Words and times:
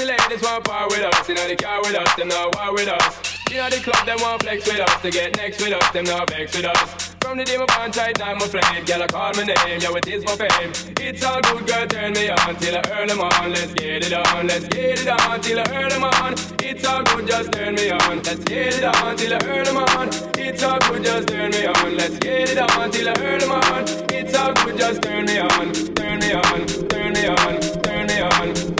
Sexy 0.00 0.12
ladies 0.12 0.42
want 0.42 0.64
part 0.64 0.88
with 0.88 1.02
us, 1.02 1.28
you 1.28 1.34
know 1.34 1.46
they 1.46 1.56
car 1.56 1.78
with 1.82 1.94
us, 1.94 2.14
them 2.16 2.28
now 2.28 2.48
war 2.54 2.72
with 2.72 2.88
us. 2.88 3.20
Inna 3.52 3.68
the 3.68 3.76
club, 3.84 4.06
them 4.06 4.16
want 4.22 4.42
flex 4.42 4.66
with 4.66 4.80
us. 4.80 5.02
To 5.02 5.10
get 5.10 5.36
next 5.36 5.60
with 5.60 5.74
us, 5.74 5.92
them 5.92 6.04
not 6.04 6.30
vex 6.30 6.56
with 6.56 6.64
us. 6.64 7.12
From 7.20 7.36
the 7.36 7.44
day 7.44 7.58
my 7.58 7.66
bond 7.66 7.92
tight, 7.92 8.18
my 8.18 8.38
flame. 8.38 8.84
Girl, 8.86 9.02
I 9.02 9.06
call 9.08 9.32
my 9.34 9.44
name, 9.44 9.80
yo, 9.80 9.92
it 9.94 10.08
is 10.08 10.24
my 10.24 10.36
fame. 10.36 10.72
It's 10.96 11.22
all 11.22 11.42
good, 11.42 11.66
girl, 11.66 11.86
turn 11.86 12.14
me 12.14 12.30
on 12.30 12.56
till 12.56 12.76
I 12.76 12.82
earn 12.96 13.08
them 13.08 13.20
on. 13.20 13.50
Let's 13.52 13.74
get 13.74 14.06
it 14.06 14.12
on, 14.14 14.46
let's 14.46 14.68
get 14.68 15.00
it 15.00 15.08
on 15.08 15.40
till 15.42 15.60
I 15.60 15.64
earn 15.68 15.88
them 15.90 16.04
on. 16.04 16.32
It's 16.64 16.86
all 16.86 17.02
good, 17.04 17.26
just 17.26 17.52
turn 17.52 17.74
me 17.74 17.90
on. 17.90 18.22
Let's 18.22 18.44
get 18.44 18.74
it 18.80 18.84
on 18.84 19.16
till 19.16 19.34
I 19.34 19.38
earn 19.44 19.64
them 19.64 19.76
on. 19.76 20.08
It's 20.38 20.62
all 20.62 20.78
good, 20.78 21.04
just 21.04 21.28
turn 21.28 21.50
me 21.50 21.66
on. 21.66 21.96
Let's 21.98 22.18
get 22.18 22.48
it 22.48 22.58
on 22.58 22.90
till 22.90 23.08
I 23.08 23.14
earn 23.20 23.40
them 23.40 23.52
on. 23.52 23.84
It's 24.16 24.34
all 24.34 24.54
good, 24.64 24.78
just 24.78 25.02
turn 25.02 25.26
me 25.26 25.38
on, 25.40 25.72
turn 25.92 26.18
me 26.20 26.32
on, 26.32 26.66
turn 26.88 27.12
me 27.12 27.26
on, 27.28 27.60
turn 27.84 28.06
me 28.06 28.20
on, 28.22 28.79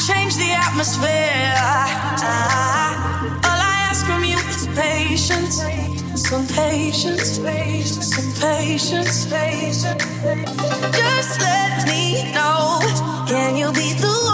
change 0.00 0.36
the 0.36 0.50
atmosphere. 0.52 1.52
All 3.44 3.60
I 3.60 3.88
ask 3.90 4.06
from 4.06 4.24
you 4.24 4.38
is 4.48 4.66
patience, 4.74 5.60
some 6.14 6.46
patience, 6.46 7.36
some 7.36 8.32
patience. 8.40 9.26
Just 10.96 11.40
let 11.40 11.86
me 11.86 12.32
know. 12.32 12.80
Can 13.28 13.56
you 13.56 13.72
be 13.72 13.92
the 13.94 14.29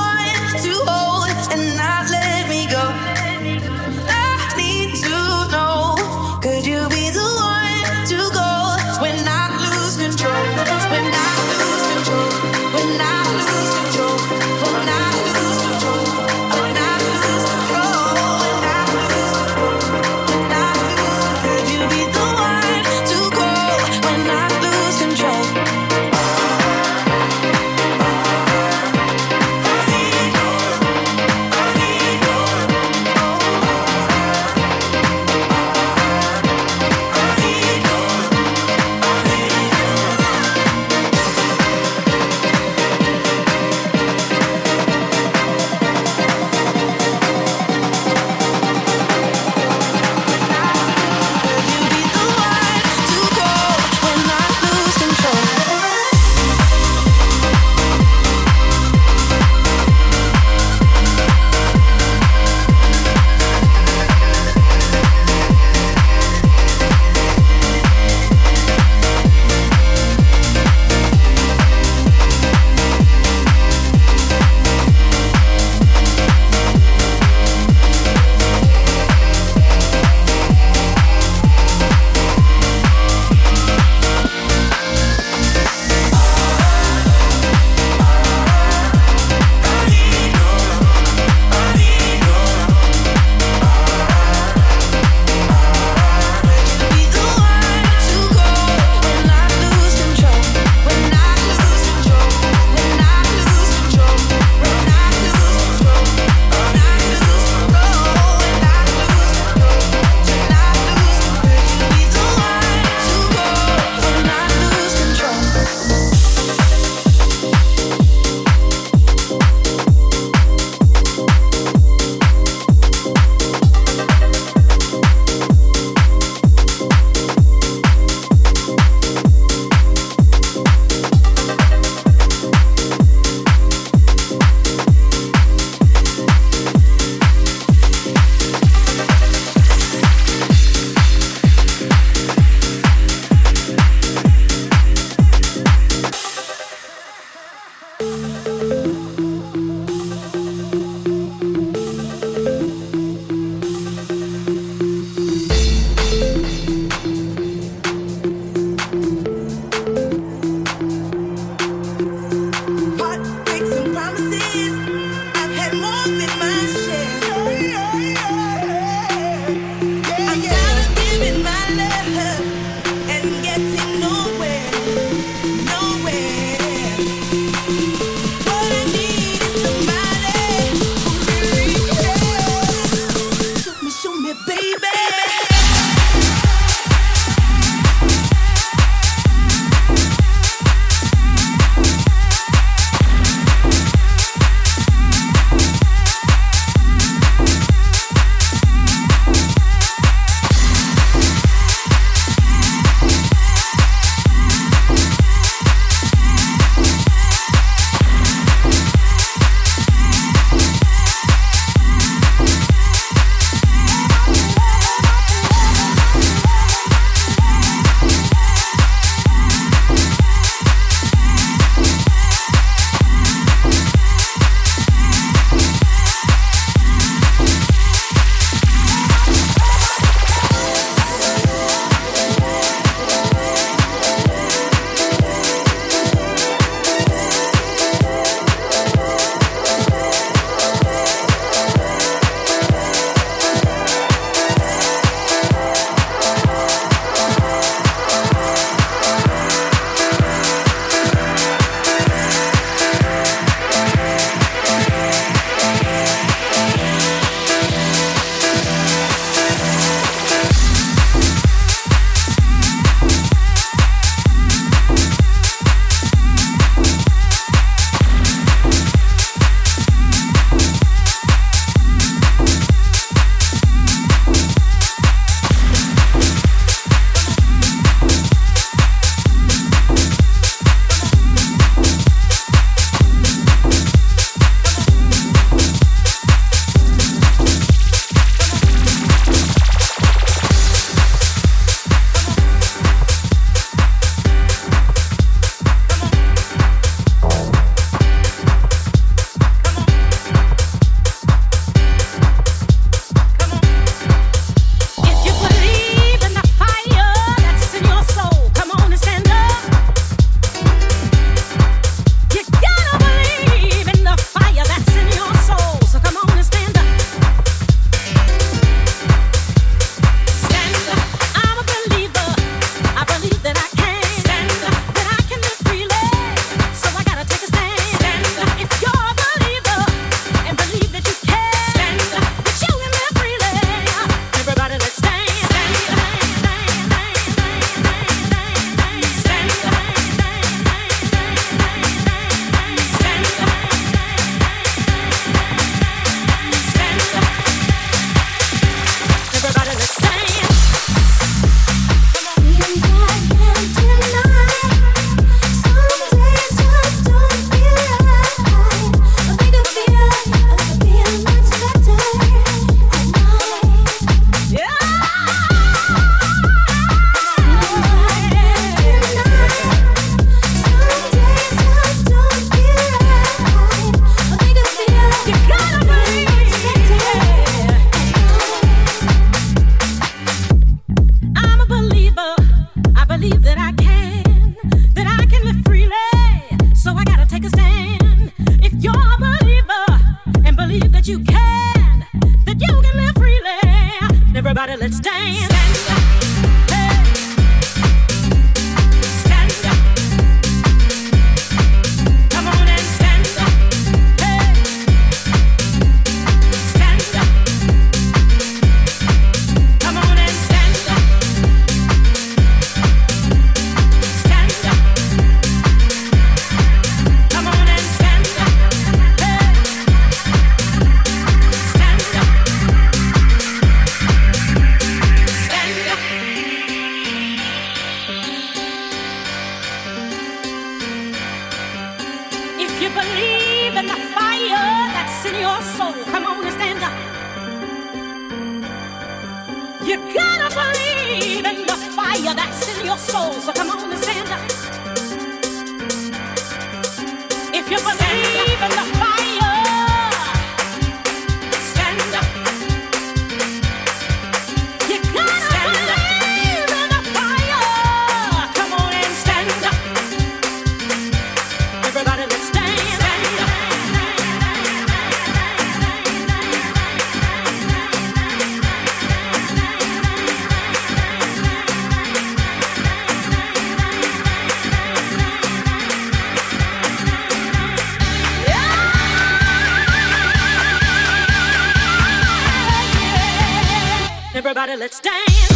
Everybody, 484.47 484.77
let's 484.77 485.01
dance. 485.01 485.56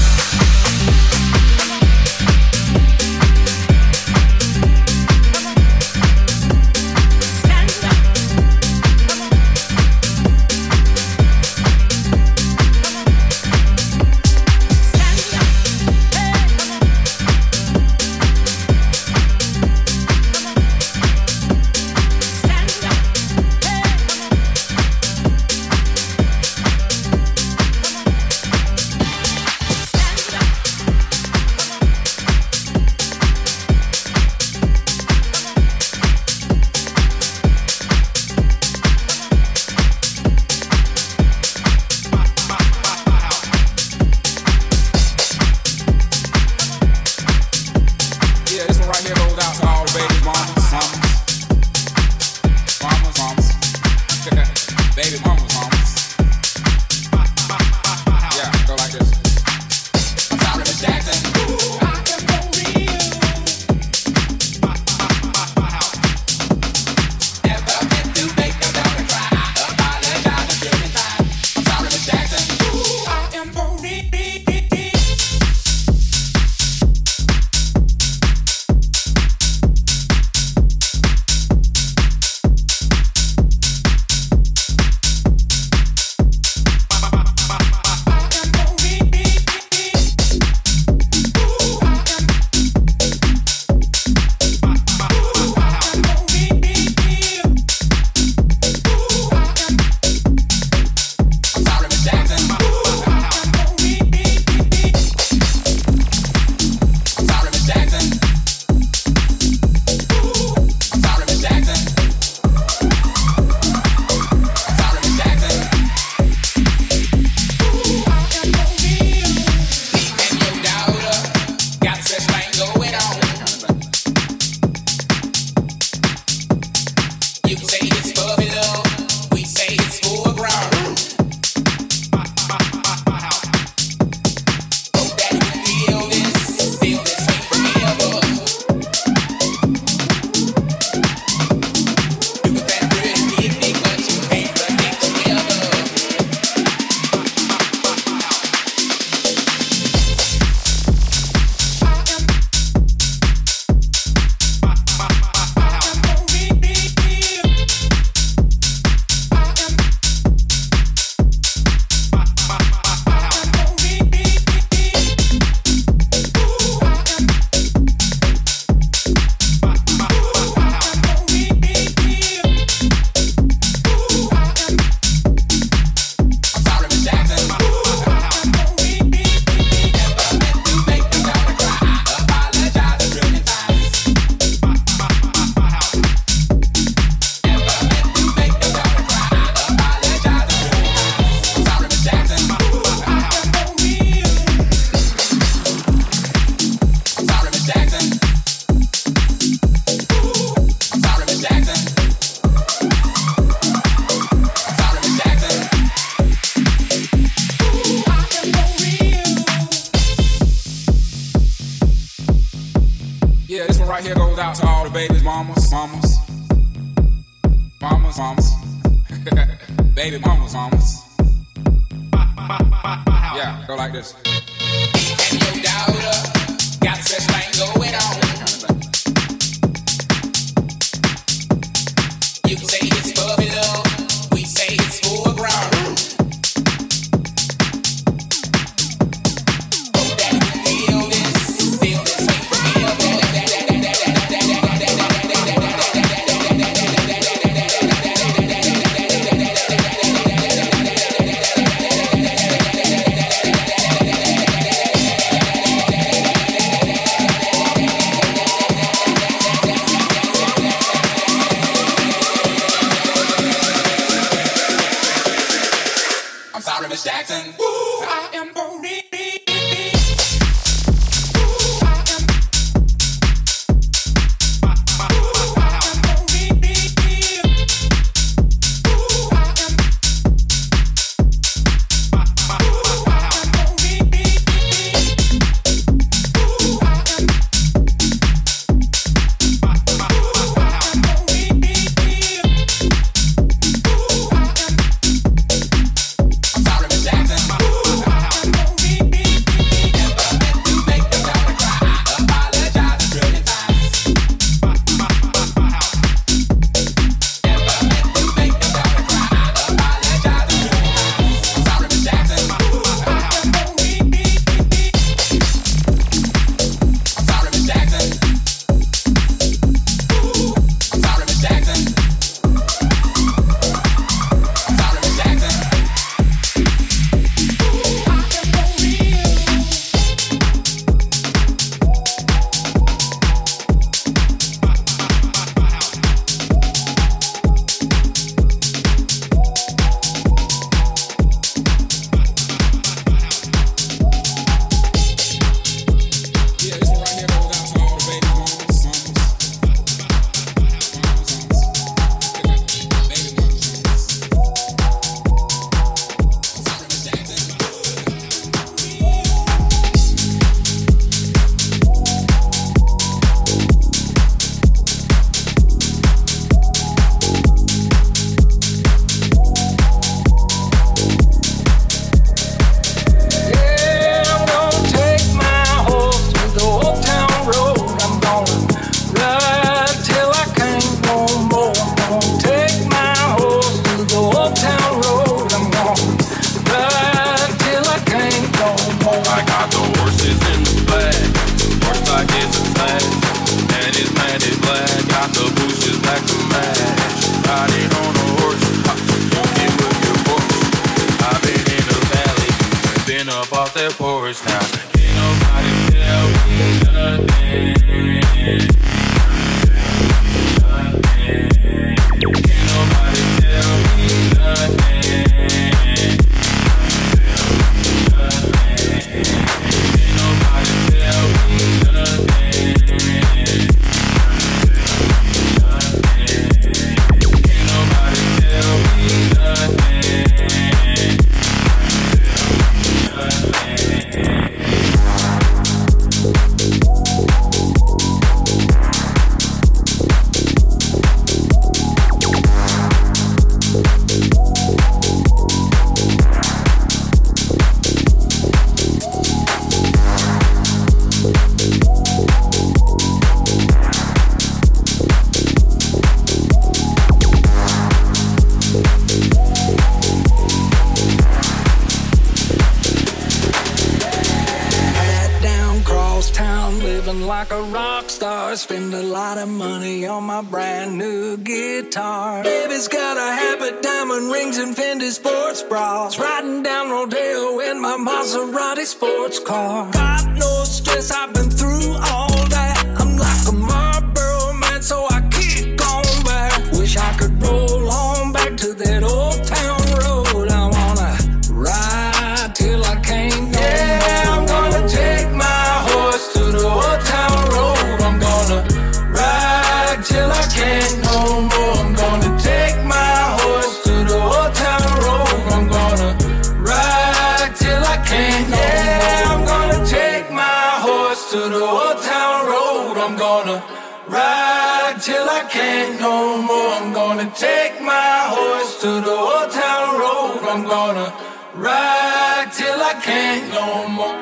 Can't 523.10 523.46
no 523.52 523.66
more. 523.98 524.16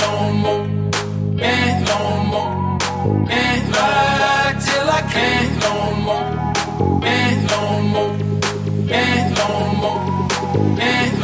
No 0.00 0.12
more. 0.42 0.62
No 1.88 2.00
more. 2.32 2.50
Ride 3.76 4.56
till 4.64 4.88
I 4.88 5.02
can't 5.12 5.52
no 5.64 5.74
more. 6.06 6.26
No 7.50 7.62
more. 7.92 8.12
No 9.38 9.48
more. 9.82 10.00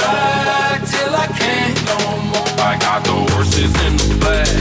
Ride 0.01 0.83
till 0.93 1.15
I 1.17 1.27
can't 1.41 1.79
no 1.89 1.99
more. 2.31 2.49
I 2.61 2.73
got 2.79 3.01
the 3.05 3.17
horses 3.33 3.75
in 3.87 3.95
the. 3.97 4.59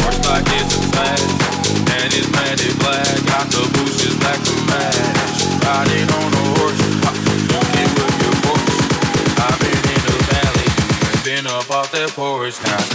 Horse 0.00 0.20
like 0.24 0.48
it's 0.58 0.74
a. 0.80 1.08
And 1.92 2.10
it's 2.16 2.28
black. 2.80 3.16
Got 3.32 3.46
the 3.52 3.62
bushes 3.74 4.14
back 4.24 4.40
to 4.48 4.54
match. 4.70 5.36
Riding 5.62 6.07
hours 12.48 12.60
and 12.64 12.87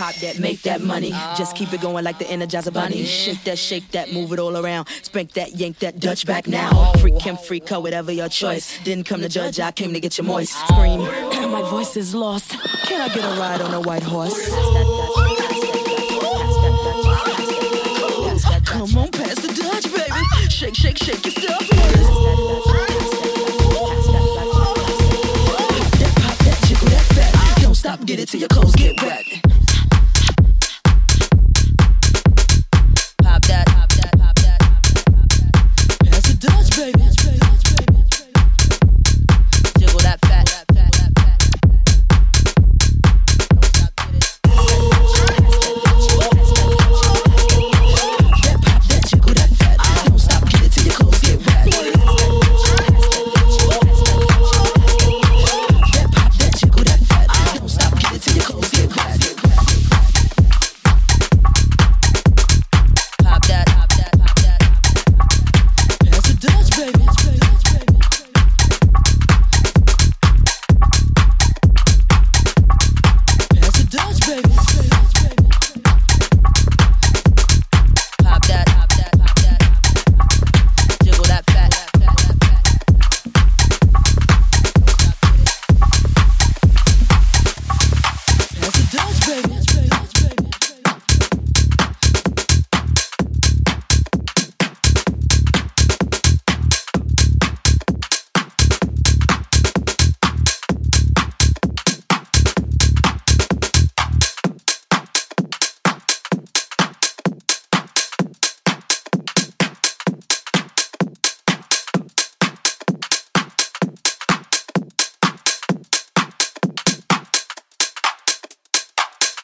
pop 0.00 0.14
that, 0.14 0.38
make 0.38 0.62
that 0.62 0.80
money. 0.80 1.10
Just 1.36 1.54
keep 1.54 1.74
it 1.74 1.82
going 1.82 2.04
like 2.04 2.18
the 2.18 2.24
Energizer 2.24 2.72
Bunny. 2.72 3.04
Shake 3.04 3.44
that, 3.44 3.58
shake 3.58 3.90
that, 3.90 4.10
move 4.10 4.32
it 4.32 4.38
all 4.38 4.56
around. 4.56 4.88
Spank 5.02 5.32
that, 5.32 5.54
yank 5.56 5.78
that, 5.80 6.00
Dutch 6.00 6.24
back 6.24 6.46
now. 6.48 6.92
Freak 7.00 7.20
him, 7.20 7.36
freak 7.36 7.68
her, 7.68 7.78
whatever 7.78 8.10
your 8.10 8.30
choice. 8.30 8.82
Didn't 8.82 9.04
come 9.04 9.20
to 9.20 9.28
judge, 9.28 9.60
I 9.60 9.72
came 9.72 9.92
to 9.92 10.00
get 10.00 10.16
you 10.16 10.24
moist. 10.24 10.54
Scream, 10.68 11.00
my 11.52 11.60
voice 11.68 11.98
is 11.98 12.14
lost. 12.14 12.52
Can 12.86 12.98
I 13.02 13.14
get 13.14 13.24
a 13.24 13.38
ride 13.38 13.60
on 13.60 13.74
a 13.74 13.80
white 13.82 14.02
horse? 14.02 14.48
Come 18.64 18.96
on, 18.96 19.10
pass 19.10 19.34
the 19.34 19.52
Dutch, 19.52 19.84
baby. 19.92 20.48
Shake, 20.48 20.76
shake, 20.76 20.96
shake 20.96 21.26
your 21.26 21.32
stuff. 21.32 21.68
That 25.98 26.12
pop, 26.16 26.38
that 26.38 26.58
jiggle, 26.66 26.88
that 26.88 27.04
fat. 27.14 27.62
Don't 27.62 27.74
stop, 27.74 28.06
get 28.06 28.18
it 28.18 28.28
till 28.28 28.40
your 28.40 28.48
clothes 28.48 28.74
get 28.76 29.02
wet. 29.02 29.29